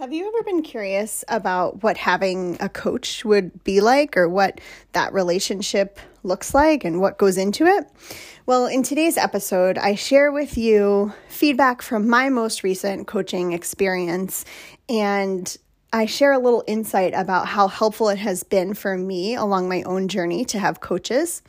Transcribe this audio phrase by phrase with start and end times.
[0.00, 4.58] Have you ever been curious about what having a coach would be like or what
[4.92, 7.86] that relationship looks like and what goes into it?
[8.46, 14.46] Well, in today's episode, I share with you feedback from my most recent coaching experience
[14.88, 15.54] and
[15.92, 19.82] I share a little insight about how helpful it has been for me along my
[19.82, 21.42] own journey to have coaches.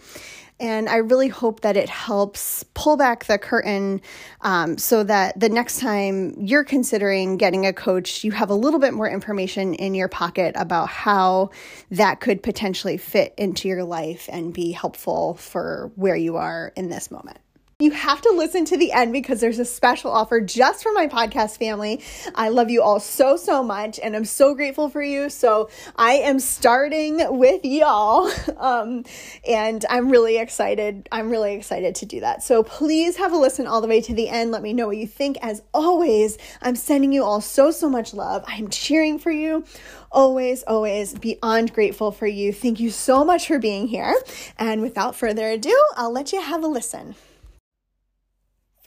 [0.62, 4.00] And I really hope that it helps pull back the curtain
[4.41, 8.80] um, so that the next time you're considering getting a coach, you have a little
[8.80, 11.50] bit more information in your pocket about how
[11.89, 16.89] that could potentially fit into your life and be helpful for where you are in
[16.89, 17.39] this moment.
[17.81, 21.08] You have to listen to the end because there's a special offer just for my
[21.08, 22.03] podcast family.
[22.35, 25.31] I love you all so, so much, and I'm so grateful for you.
[25.31, 29.03] So, I am starting with y'all, um,
[29.48, 31.09] and I'm really excited.
[31.12, 32.44] I'm really excited to do that.
[32.44, 34.52] So, please have a listen all the way to the end.
[34.52, 35.39] Let me know what you think.
[35.41, 38.44] As always, I'm sending you all so, so much love.
[38.45, 39.66] I'm cheering for you
[40.11, 42.53] always, always beyond grateful for you.
[42.53, 44.13] Thank you so much for being here.
[44.59, 47.16] And without further ado, I'll let you have a listen.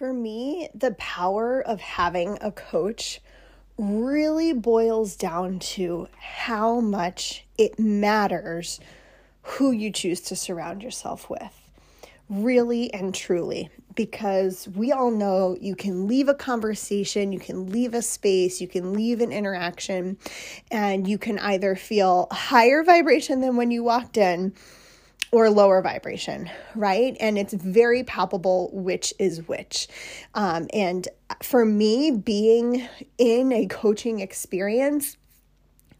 [0.04, 3.22] For me, the power of having a coach
[3.78, 8.80] really boils down to how much it matters
[9.40, 11.58] who you choose to surround yourself with.
[12.28, 17.94] Really and truly, because we all know you can leave a conversation, you can leave
[17.94, 20.18] a space, you can leave an interaction,
[20.70, 24.52] and you can either feel higher vibration than when you walked in
[25.34, 27.16] or lower vibration, right?
[27.18, 29.88] And it's very palpable which is which.
[30.34, 31.08] Um, and
[31.42, 35.16] for me, being in a coaching experience,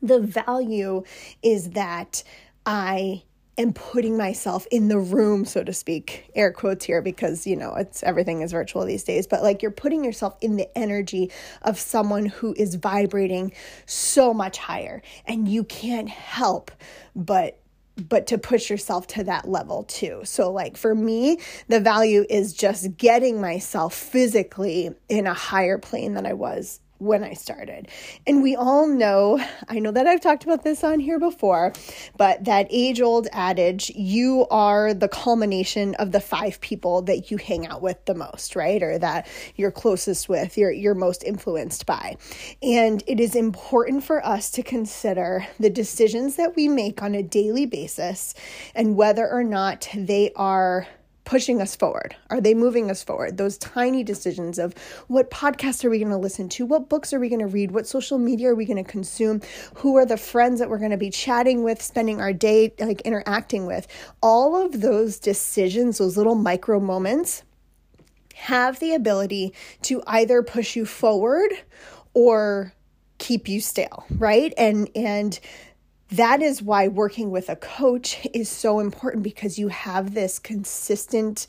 [0.01, 1.03] the value
[1.43, 2.23] is that
[2.65, 3.25] I
[3.59, 7.73] am putting myself in the room so to speak air quotes here because you know
[7.75, 11.31] it's everything is virtual these days but like you're putting yourself in the energy
[11.63, 13.53] of someone who is vibrating
[13.87, 16.73] so much higher and you can't help
[17.15, 17.61] but
[17.97, 20.21] but to push yourself to that level too.
[20.25, 21.39] So, like for me,
[21.69, 27.25] the value is just getting myself physically in a higher plane than I was when
[27.25, 27.89] I started.
[28.27, 31.73] And we all know, I know that I've talked about this on here before,
[32.17, 37.37] but that age old adage, you are the culmination of the five people that you
[37.37, 38.83] hang out with the most, right?
[38.83, 42.17] Or that you're closest with, you're, you're most influenced by.
[42.63, 47.23] And it is important for us to consider the decisions that we make on a
[47.23, 48.35] daily basis
[48.75, 50.87] and whether or not they are
[51.25, 52.17] pushing us forward?
[52.31, 53.37] Are they moving us forward?
[53.37, 54.75] Those tiny decisions of
[55.09, 56.67] what podcasts are we going to listen to?
[56.67, 57.71] What books are we going to read?
[57.71, 59.41] What social media are we going to consume?
[59.77, 63.01] Who are the friends that we're going to be chatting with, spending our day like
[63.03, 63.87] interacting with?
[64.23, 67.43] All of those decisions, those little micro moments
[68.35, 71.53] have the ability to either push you forward
[72.13, 72.73] or
[73.19, 74.53] keep you stale, right?
[74.59, 75.39] And and
[76.17, 81.47] that is why working with a coach is so important because you have this consistent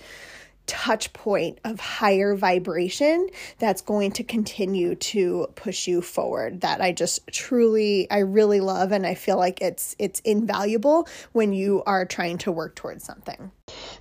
[0.66, 6.92] touch point of higher vibration that's going to continue to push you forward that I
[6.92, 12.04] just truly I really love and I feel like it's it's invaluable when you are
[12.04, 13.52] trying to work towards something.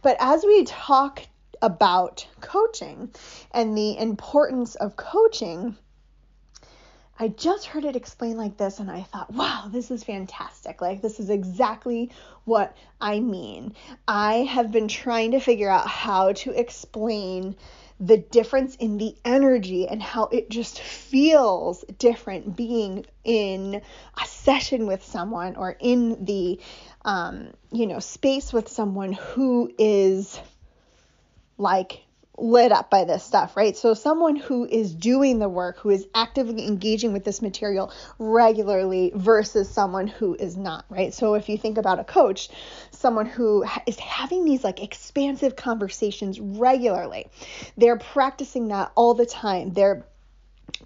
[0.01, 1.21] But as we talk
[1.61, 3.11] about coaching
[3.53, 5.77] and the importance of coaching,
[7.19, 10.81] I just heard it explained like this and I thought, wow, this is fantastic.
[10.81, 12.11] Like, this is exactly
[12.45, 13.75] what I mean.
[14.09, 17.57] I have been trying to figure out how to explain
[18.01, 23.81] the difference in the energy and how it just feels different being in
[24.21, 26.59] a session with someone or in the,
[27.05, 30.39] um, you know, space with someone who is
[31.57, 32.04] like
[32.37, 33.77] lit up by this stuff, right?
[33.77, 39.13] So, someone who is doing the work, who is actively engaging with this material regularly
[39.15, 41.15] versus someone who is not, right?
[41.15, 42.49] So, if you think about a coach,
[42.91, 47.29] someone who is having these like expansive conversations regularly,
[47.77, 49.73] they're practicing that all the time.
[49.73, 50.07] They're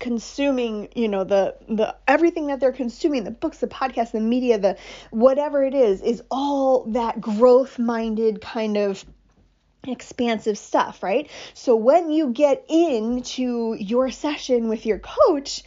[0.01, 4.59] consuming you know the the everything that they're consuming the books the podcasts the media
[4.59, 4.77] the
[5.11, 9.05] whatever it is is all that growth minded kind of
[9.87, 11.31] expansive stuff, right?
[11.55, 15.63] So when you get into your session with your coach,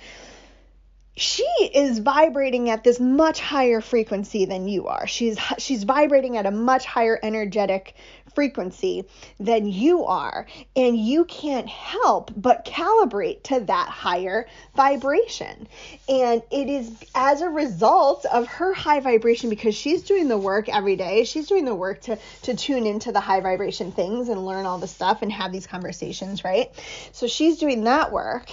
[1.17, 5.07] she is vibrating at this much higher frequency than you are.
[5.07, 7.95] She's she's vibrating at a much higher energetic
[8.33, 9.05] frequency
[9.39, 10.45] than you are.
[10.75, 15.67] And you can't help but calibrate to that higher vibration.
[16.07, 20.69] And it is as a result of her high vibration because she's doing the work
[20.69, 21.23] every day.
[21.23, 24.77] She's doing the work to, to tune into the high vibration things and learn all
[24.77, 26.69] the stuff and have these conversations, right?
[27.11, 28.49] So she's doing that work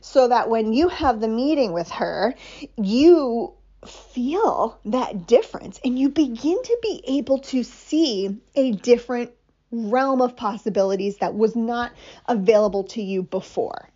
[0.00, 2.34] so that when you have the meeting with her,
[2.76, 3.52] you
[3.86, 9.30] feel that difference and you begin to be able to see a different
[9.70, 11.92] realm of possibilities that was not
[12.26, 13.88] available to you before.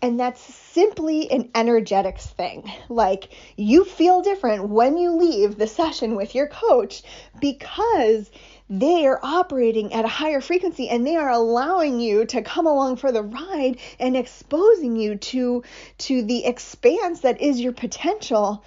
[0.00, 2.70] And that's simply an energetics thing.
[2.88, 7.02] Like you feel different when you leave the session with your coach
[7.40, 8.30] because
[8.68, 12.96] they are operating at a higher frequency and they are allowing you to come along
[12.96, 15.62] for the ride and exposing you to
[15.98, 18.64] to the expanse that is your potential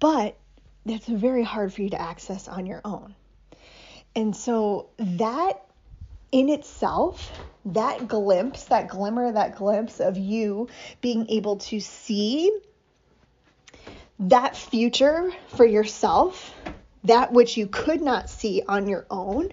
[0.00, 0.38] but
[0.86, 3.14] that's very hard for you to access on your own.
[4.14, 5.60] And so that
[6.32, 7.32] in itself,
[7.66, 10.68] that glimpse, that glimmer, that glimpse of you
[11.00, 12.50] being able to see
[14.20, 16.52] that future for yourself,
[17.04, 19.48] that which you could not see on your own,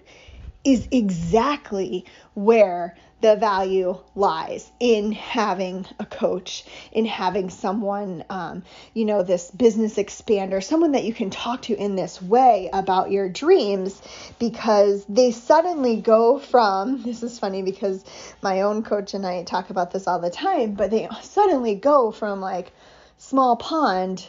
[0.64, 2.04] is exactly
[2.34, 8.62] where the value lies in having a coach, in having someone, um,
[8.94, 13.10] you know, this business expander, someone that you can talk to in this way about
[13.10, 14.00] your dreams
[14.38, 18.04] because they suddenly go from this is funny because
[18.42, 22.12] my own coach and I talk about this all the time, but they suddenly go
[22.12, 22.70] from like
[23.18, 24.24] small pond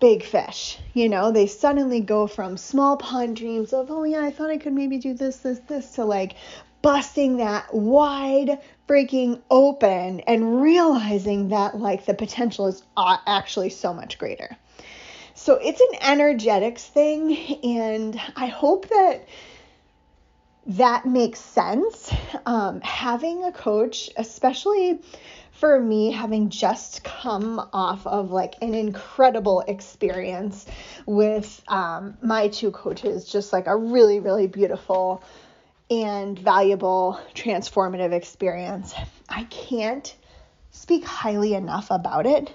[0.00, 0.78] big fish.
[0.94, 4.56] You know, they suddenly go from small pond dreams of, oh yeah, I thought I
[4.56, 6.34] could maybe do this, this, this, to like
[6.82, 14.18] busting that wide freaking open and realizing that like the potential is actually so much
[14.18, 14.56] greater.
[15.34, 19.26] So it's an energetics thing and I hope that
[20.66, 22.12] that makes sense.
[22.46, 25.00] Um, having a coach, especially
[25.52, 30.66] for me, having just come off of like an incredible experience
[31.06, 35.22] with um, my two coaches, just like a really, really beautiful
[35.90, 38.94] and valuable, transformative experience.
[39.28, 40.14] I can't
[40.70, 42.50] speak highly enough about it.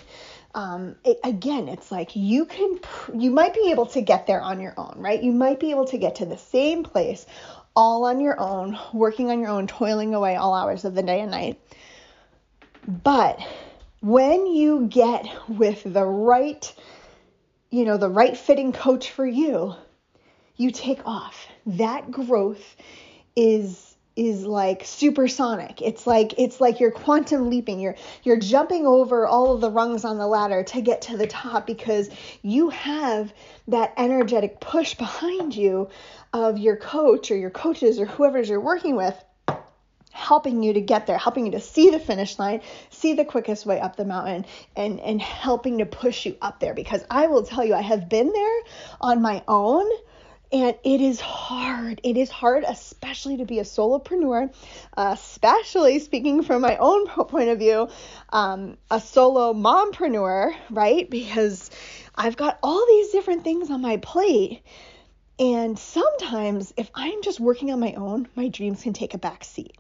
[0.54, 2.80] Um, it, again, it's like you can,
[3.14, 5.22] you might be able to get there on your own, right?
[5.22, 7.26] You might be able to get to the same place
[7.76, 11.20] all on your own, working on your own, toiling away all hours of the day
[11.20, 11.60] and night.
[12.88, 13.40] But
[14.00, 16.74] when you get with the right,
[17.70, 19.74] you know, the right fitting coach for you,
[20.56, 21.48] you take off.
[21.66, 22.78] That growth
[23.36, 25.82] is is like supersonic.
[25.82, 27.80] It's like it's like you're quantum leaping.
[27.80, 31.28] You're you're jumping over all of the rungs on the ladder to get to the
[31.28, 32.10] top because
[32.42, 33.34] you have
[33.68, 35.90] that energetic push behind you
[36.32, 39.22] of your coach or your coaches or whoever's you're working with
[40.16, 43.66] helping you to get there, helping you to see the finish line, see the quickest
[43.66, 44.46] way up the mountain
[44.78, 48.08] and and helping to push you up there because I will tell you I have
[48.08, 48.60] been there
[49.02, 49.86] on my own
[50.56, 52.00] and it is hard.
[52.02, 54.54] It is hard, especially to be a solopreneur,
[54.96, 57.90] especially speaking from my own point of view,
[58.30, 61.10] um, a solo mompreneur, right?
[61.10, 61.70] Because
[62.16, 64.62] I've got all these different things on my plate.
[65.38, 69.44] And sometimes, if I'm just working on my own, my dreams can take a back
[69.44, 69.76] seat.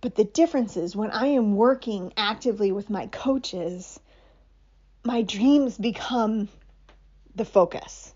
[0.00, 4.00] But the difference is when I am working actively with my coaches,
[5.04, 6.48] my dreams become
[7.36, 8.13] the focus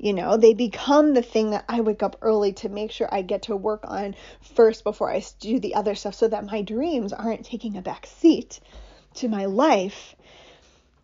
[0.00, 3.20] you know, they become the thing that I wake up early to make sure I
[3.20, 7.12] get to work on first before I do the other stuff so that my dreams
[7.12, 8.60] aren't taking a back seat
[9.14, 10.16] to my life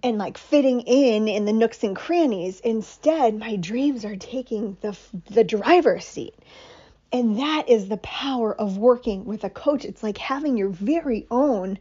[0.02, 2.60] and like fitting in in the nooks and crannies.
[2.60, 4.96] Instead, my dreams are taking the
[5.30, 6.34] the driver's seat.
[7.12, 9.84] And that is the power of working with a coach.
[9.84, 11.78] It's like having your very own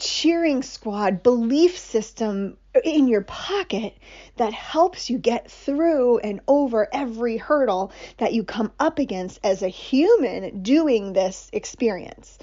[0.00, 3.94] cheering squad belief system in your pocket
[4.36, 9.62] that helps you get through and over every hurdle that you come up against as
[9.62, 12.38] a human doing this experience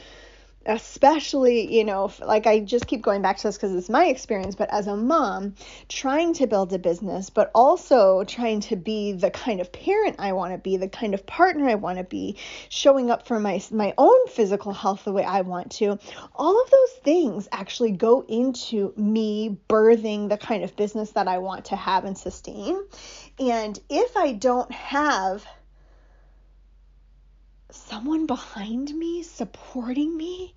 [0.67, 4.55] especially, you know, like I just keep going back to this because it's my experience,
[4.55, 5.55] but as a mom,
[5.87, 10.33] trying to build a business, but also trying to be the kind of parent I
[10.33, 12.37] want to be, the kind of partner I want to be,
[12.69, 15.97] showing up for my my own physical health the way I want to.
[16.35, 21.37] All of those things actually go into me birthing the kind of business that I
[21.37, 22.83] want to have and sustain.
[23.39, 25.45] And if I don't have
[27.77, 30.53] someone behind me supporting me,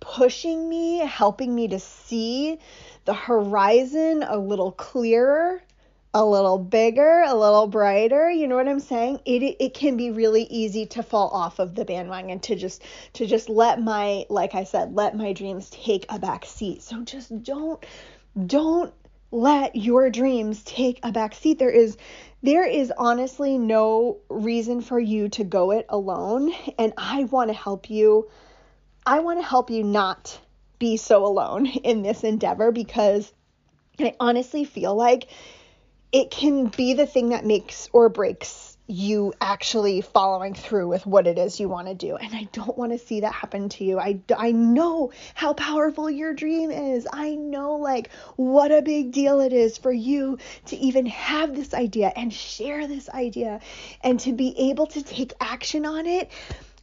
[0.00, 2.58] pushing me, helping me to see
[3.04, 5.62] the horizon a little clearer,
[6.12, 9.20] a little bigger, a little brighter, you know what I'm saying?
[9.24, 12.82] It it can be really easy to fall off of the bandwagon to just
[13.14, 16.82] to just let my like I said, let my dreams take a back seat.
[16.82, 17.84] So just don't
[18.46, 18.92] don't
[19.30, 21.58] let your dreams take a back seat.
[21.58, 21.96] There is
[22.42, 27.54] there is honestly no reason for you to go it alone and I want to
[27.54, 28.28] help you.
[29.04, 30.38] I want to help you not
[30.78, 33.32] be so alone in this endeavor because
[33.98, 35.28] I honestly feel like
[36.12, 41.26] it can be the thing that makes or breaks you actually following through with what
[41.26, 42.16] it is you want to do.
[42.16, 43.98] And I don't want to see that happen to you.
[43.98, 47.06] I, I know how powerful your dream is.
[47.12, 51.72] I know, like, what a big deal it is for you to even have this
[51.74, 53.60] idea and share this idea
[54.02, 56.30] and to be able to take action on it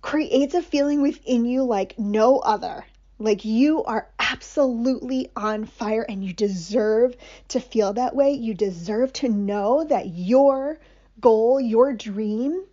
[0.02, 2.86] creates a feeling within you like no other.
[3.20, 7.16] Like you are absolutely on fire and you deserve
[7.50, 8.32] to feel that way.
[8.32, 10.80] You deserve to know that your
[11.20, 12.64] goal, your dream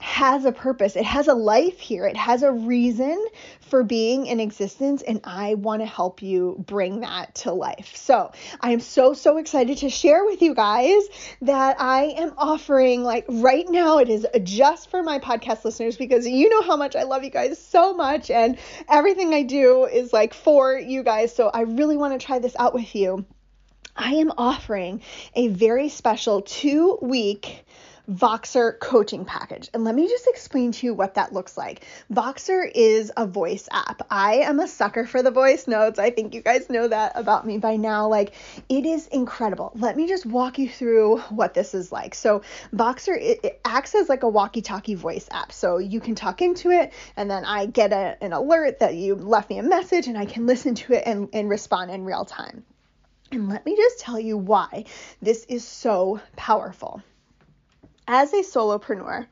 [0.00, 0.96] has a purpose.
[0.96, 2.06] It has a life here.
[2.06, 3.26] It has a reason
[3.60, 5.02] for being in existence.
[5.02, 7.96] And I want to help you bring that to life.
[7.96, 11.02] So I am so, so excited to share with you guys
[11.42, 16.26] that I am offering, like right now, it is just for my podcast listeners because
[16.26, 18.30] you know how much I love you guys so much.
[18.30, 18.56] And
[18.88, 21.34] everything I do is like for you guys.
[21.34, 23.26] So I really want to try this out with you.
[23.98, 25.02] I am offering
[25.34, 27.64] a very special two week
[28.08, 29.68] Voxer coaching package.
[29.74, 31.84] And let me just explain to you what that looks like.
[32.10, 34.00] Voxer is a voice app.
[34.08, 35.98] I am a sucker for the voice notes.
[35.98, 38.08] I think you guys know that about me by now.
[38.08, 38.34] Like,
[38.68, 39.72] it is incredible.
[39.74, 42.14] Let me just walk you through what this is like.
[42.14, 45.52] So, Voxer it, it acts as like a walkie-talkie voice app.
[45.52, 49.16] So, you can talk into it and then I get a, an alert that you
[49.16, 52.24] left me a message and I can listen to it and, and respond in real
[52.24, 52.64] time.
[53.30, 54.84] And let me just tell you why
[55.20, 57.02] this is so powerful.
[58.06, 59.26] As a solopreneur,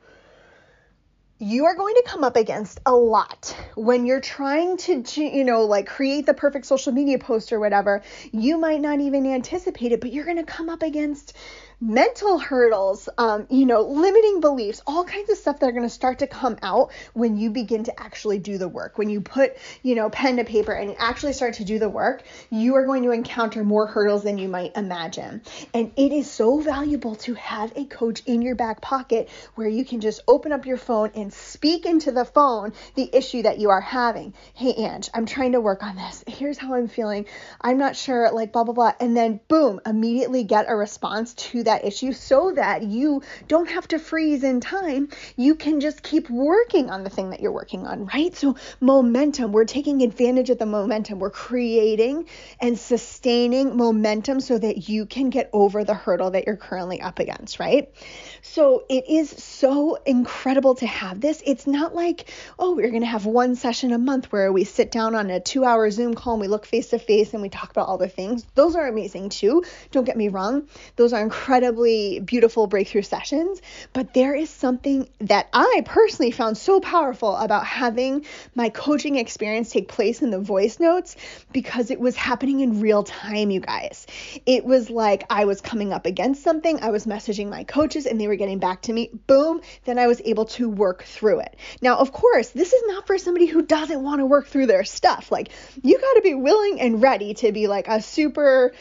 [1.39, 5.65] you are going to come up against a lot when you're trying to you know
[5.65, 8.01] like create the perfect social media post or whatever
[8.31, 11.35] you might not even anticipate it but you're going to come up against
[11.79, 15.89] mental hurdles, um, you know, limiting beliefs, all kinds of stuff that are going to
[15.89, 18.97] start to come out when you begin to actually do the work.
[18.97, 22.23] When you put, you know, pen to paper and actually start to do the work,
[22.49, 25.41] you are going to encounter more hurdles than you might imagine.
[25.73, 29.85] And it is so valuable to have a coach in your back pocket where you
[29.85, 33.69] can just open up your phone and speak into the phone the issue that you
[33.69, 34.33] are having.
[34.55, 36.23] Hey, Ange, I'm trying to work on this.
[36.25, 37.27] Here's how I'm feeling.
[37.61, 38.93] I'm not sure, like, blah, blah, blah.
[38.99, 43.87] And then, boom, immediately get a response to that issue so that you don't have
[43.89, 45.09] to freeze in time.
[45.35, 48.35] You can just keep working on the thing that you're working on, right?
[48.35, 51.19] So, momentum, we're taking advantage of the momentum.
[51.19, 52.27] We're creating
[52.59, 57.19] and sustaining momentum so that you can get over the hurdle that you're currently up
[57.19, 57.93] against, right?
[58.41, 61.43] So, it is so incredible to have this.
[61.45, 64.89] It's not like, oh, we're going to have one session a month where we sit
[64.89, 67.49] down on a two hour Zoom call and we look face to face and we
[67.49, 68.45] talk about all the things.
[68.55, 69.63] Those are amazing too.
[69.91, 70.67] Don't get me wrong.
[70.95, 76.55] Those are incredible incredibly beautiful breakthrough sessions, but there is something that I personally found
[76.55, 81.15] so powerful about having my coaching experience take place in the voice notes
[81.51, 84.05] because it was happening in real time, you guys.
[84.45, 88.21] It was like I was coming up against something, I was messaging my coaches, and
[88.21, 89.09] they were getting back to me.
[89.25, 91.55] Boom, then I was able to work through it.
[91.81, 94.83] Now, of course, this is not for somebody who doesn't want to work through their
[94.83, 95.31] stuff.
[95.31, 95.49] Like,
[95.81, 98.73] you got to be willing and ready to be like a super,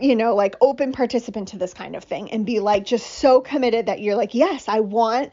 [0.00, 3.40] you know, like open participant to this kind of thing and be like just so
[3.40, 5.32] committed that you're like, yes, I want,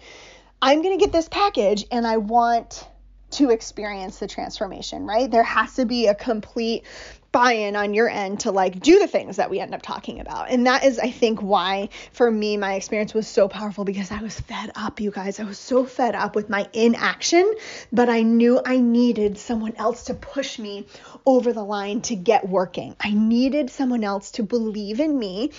[0.62, 2.88] I'm going to get this package and I want
[3.32, 5.30] to experience the transformation, right?
[5.30, 6.86] There has to be a complete
[7.32, 10.50] buy-in on your end to like do the things that we end up talking about.
[10.50, 14.22] And that is I think why for me my experience was so powerful because I
[14.22, 15.40] was fed up, you guys.
[15.40, 17.54] I was so fed up with my inaction,
[17.92, 20.88] but I knew I needed someone else to push me
[21.26, 22.96] over the line to get working.
[23.00, 25.52] I needed someone else to believe in me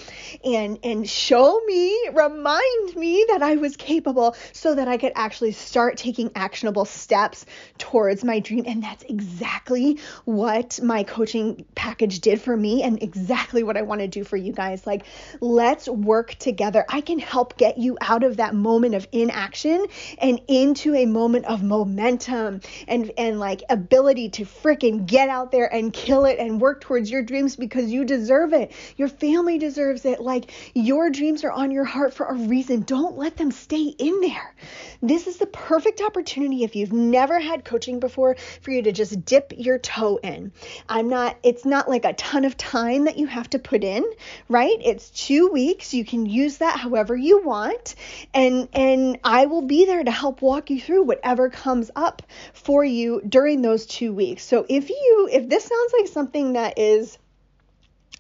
[0.44, 5.52] and and show me, remind me that I was capable so that I could actually
[5.52, 7.46] start taking actionable steps
[7.78, 8.64] towards my dream.
[8.66, 14.00] And that's exactly what my coaching package did for me and exactly what I want
[14.00, 14.86] to do for you guys.
[14.86, 15.04] Like,
[15.40, 16.84] let's work together.
[16.88, 19.86] I can help get you out of that moment of inaction
[20.18, 25.72] and into a moment of momentum and and like ability to freaking get out there
[25.72, 28.72] and kill it and work towards your dreams because you deserve it.
[28.96, 30.20] Your family deserves it.
[30.20, 32.82] Like your dreams are on your heart for a reason.
[32.82, 34.54] Don't let them stay in there.
[35.02, 39.24] This is the perfect opportunity if you've never had coaching before for you to just
[39.24, 40.52] dip your toe in.
[40.88, 44.04] I'm not it's not like a ton of time that you have to put in,
[44.48, 44.76] right?
[44.84, 45.92] It's 2 weeks.
[45.92, 47.96] You can use that however you want
[48.32, 52.84] and and I will be there to help walk you through whatever comes up for
[52.84, 54.44] you during those 2 weeks.
[54.44, 57.18] So if you if this sounds like something that is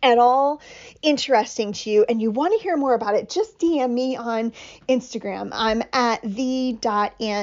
[0.02, 0.60] at all
[1.02, 4.52] interesting to you and you want to hear more about it, just DM me on
[4.88, 5.50] Instagram.
[5.52, 6.78] I'm at the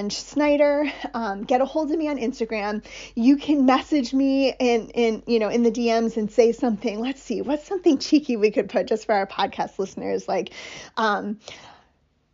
[0.10, 0.92] Snyder.
[1.14, 2.84] Um, get a hold of me on Instagram.
[3.16, 7.00] You can message me in, in you know in the DMs and say something.
[7.00, 10.52] Let's see, what's something cheeky we could put just for our podcast listeners, like.
[10.96, 11.40] Um,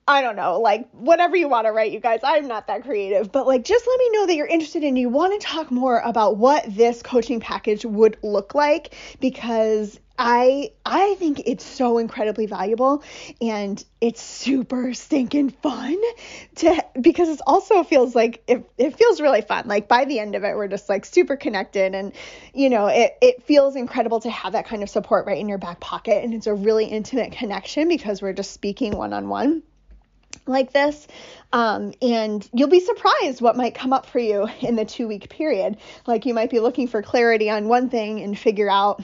[0.06, 2.20] I don't know, like whatever you want to write, you guys.
[2.24, 5.08] I'm not that creative, but like just let me know that you're interested and you
[5.08, 11.16] want to talk more about what this coaching package would look like because I I
[11.16, 13.04] think it's so incredibly valuable
[13.42, 15.98] and it's super stinking fun
[16.56, 19.68] to because it also feels like it, it feels really fun.
[19.68, 22.14] Like by the end of it, we're just like super connected and
[22.54, 25.58] you know, it, it feels incredible to have that kind of support right in your
[25.58, 29.62] back pocket and it's a really intimate connection because we're just speaking one on one
[30.48, 31.06] like this.
[31.52, 35.30] Um, and you'll be surprised what might come up for you in the two week
[35.30, 35.78] period.
[36.08, 39.04] Like you might be looking for clarity on one thing and figure out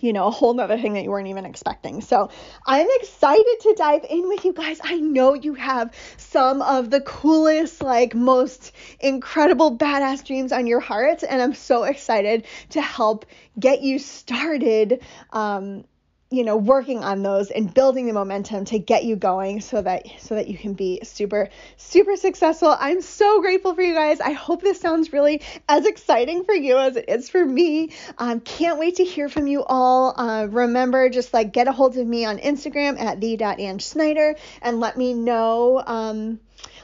[0.00, 2.00] you know, a whole nother thing that you weren't even expecting.
[2.00, 2.30] So
[2.66, 4.80] I'm excited to dive in with you guys.
[4.82, 10.80] I know you have some of the coolest, like, most incredible, badass dreams on your
[10.80, 11.22] heart.
[11.28, 13.26] And I'm so excited to help
[13.58, 15.02] get you started.
[15.32, 15.84] Um,
[16.30, 20.06] you know working on those and building the momentum to get you going so that
[20.18, 22.76] so that you can be super super successful.
[22.78, 24.20] I'm so grateful for you guys.
[24.20, 27.92] I hope this sounds really as exciting for you as it is for me.
[28.18, 30.14] Um, can't wait to hear from you all.
[30.20, 34.80] Uh, remember just like get a hold of me on instagram at the snyder and
[34.80, 36.40] let me know um,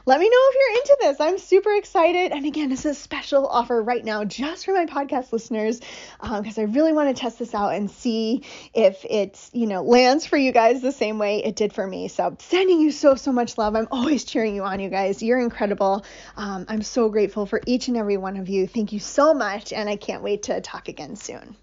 [0.06, 1.20] let me know if you're into this.
[1.20, 2.32] I'm super excited.
[2.32, 5.80] And again, this is a special offer right now just for my podcast listeners
[6.20, 8.42] because um, I really want to test this out and see
[8.74, 12.08] if it, you know, lands for you guys the same way it did for me.
[12.08, 13.74] So sending you so, so much love.
[13.74, 15.22] I'm always cheering you on, you guys.
[15.22, 16.04] You're incredible.
[16.36, 18.66] Um, I'm so grateful for each and every one of you.
[18.66, 19.72] Thank you so much.
[19.72, 21.56] And I can't wait to talk again soon.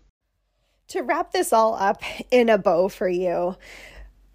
[0.89, 3.55] To wrap this all up in a bow for you,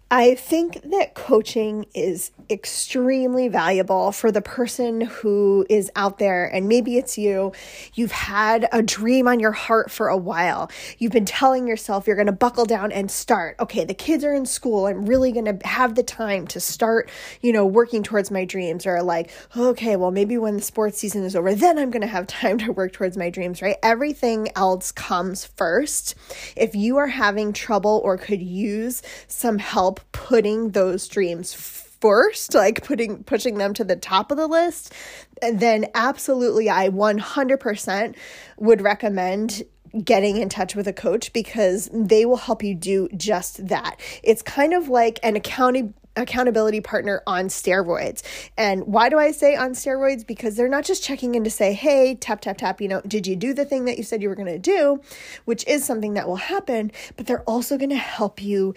[0.09, 6.69] I think that coaching is extremely valuable for the person who is out there, and
[6.69, 7.51] maybe it's you.
[7.93, 10.71] You've had a dream on your heart for a while.
[10.97, 13.57] You've been telling yourself you're going to buckle down and start.
[13.59, 14.85] Okay, the kids are in school.
[14.85, 17.09] I'm really going to have the time to start,
[17.41, 18.85] you know, working towards my dreams.
[18.85, 22.07] Or like, okay, well, maybe when the sports season is over, then I'm going to
[22.07, 23.75] have time to work towards my dreams, right?
[23.83, 26.15] Everything else comes first.
[26.55, 32.83] If you are having trouble or could use some help putting those dreams first, like
[32.83, 34.93] putting pushing them to the top of the list,
[35.41, 38.15] then absolutely I 100%
[38.57, 39.63] would recommend
[40.03, 43.99] getting in touch with a coach because they will help you do just that.
[44.23, 48.23] It's kind of like an accounting accountability partner on steroids.
[48.57, 50.25] And why do I say on steroids?
[50.25, 53.27] Because they're not just checking in to say, hey, tap, tap, tap, you know, did
[53.27, 54.99] you do the thing that you said you were going to do,
[55.45, 58.73] which is something that will happen, but they're also going to help you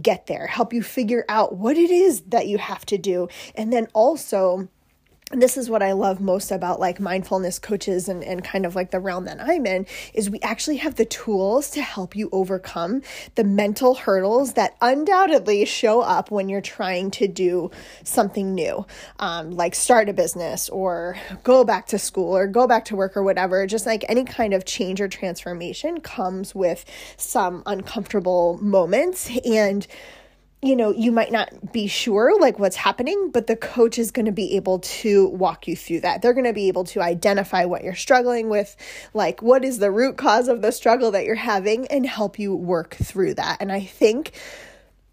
[0.00, 3.28] get there, help you figure out what it is that you have to do.
[3.54, 4.68] And then also,
[5.34, 8.90] this is what I love most about like mindfulness coaches and, and kind of like
[8.90, 13.02] the realm that I'm in is we actually have the tools to help you overcome
[13.34, 17.70] the mental hurdles that undoubtedly show up when you're trying to do
[18.04, 18.86] something new,
[19.18, 23.16] um, like start a business or go back to school or go back to work
[23.16, 23.66] or whatever.
[23.66, 26.84] Just like any kind of change or transformation comes with
[27.16, 29.86] some uncomfortable moments and
[30.66, 34.26] you know, you might not be sure like what's happening, but the coach is going
[34.26, 36.22] to be able to walk you through that.
[36.22, 38.76] They're going to be able to identify what you're struggling with,
[39.12, 42.54] like what is the root cause of the struggle that you're having, and help you
[42.54, 43.58] work through that.
[43.60, 44.32] And I think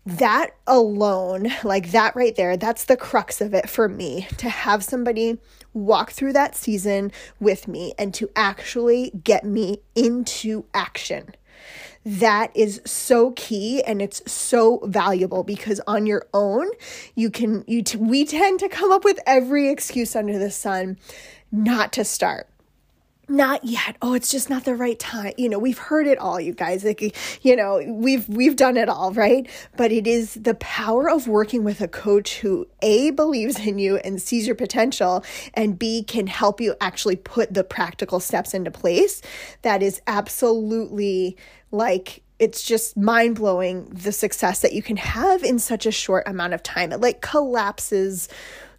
[0.05, 4.83] that alone, like that right there, that's the crux of it for me to have
[4.83, 5.37] somebody
[5.73, 11.33] walk through that season with me and to actually get me into action
[12.05, 16.67] that is so key and it's so valuable because on your own
[17.15, 20.97] you can you t- we tend to come up with every excuse under the sun
[21.51, 22.47] not to start.
[23.27, 23.95] Not yet.
[24.01, 25.31] Oh it's just not the right time.
[25.37, 26.83] You know we've heard it all you guys.
[26.83, 29.47] Like you know we've we've done it all right?
[29.77, 33.97] But it is the power of working with a coach who a believes in you
[33.97, 38.71] and sees your potential and b can help you actually put the practical steps into
[38.71, 39.21] place
[39.61, 41.37] that is absolutely
[41.71, 46.27] like it's just mind blowing the success that you can have in such a short
[46.27, 46.91] amount of time.
[46.91, 48.27] It like collapses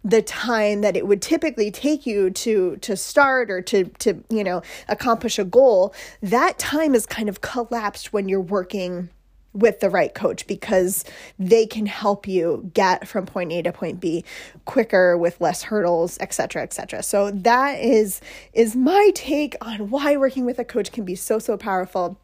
[0.03, 4.43] the time that it would typically take you to to start or to to you
[4.43, 9.09] know accomplish a goal that time is kind of collapsed when you're working
[9.53, 11.05] with the right coach because
[11.37, 14.25] they can help you get from point A to point B
[14.65, 17.03] quicker with less hurdles, etc., etc.
[17.03, 18.19] So that is
[18.51, 22.19] is my take on why working with a coach can be so so powerful.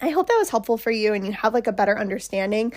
[0.00, 2.72] I hope that was helpful for you and you have like a better understanding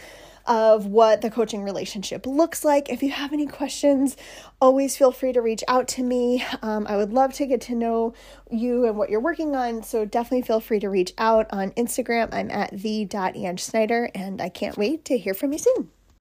[0.48, 2.90] of what the coaching relationship looks like.
[2.90, 4.18] If you have any questions,
[4.60, 6.44] always feel free to reach out to me.
[6.62, 8.14] Um, I would love to get to know
[8.50, 9.84] you and what you're working on.
[9.84, 12.30] So definitely feel free to reach out on Instagram.
[12.32, 15.90] I'm at the.ange Snyder, and I can't wait to hear from you soon.